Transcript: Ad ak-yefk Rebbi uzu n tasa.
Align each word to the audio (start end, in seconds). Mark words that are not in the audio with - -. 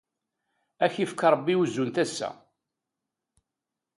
Ad 0.83 0.83
ak-yefk 0.89 1.21
Rebbi 1.33 1.55
uzu 1.61 1.83
n 1.87 1.89
tasa. 1.95 2.29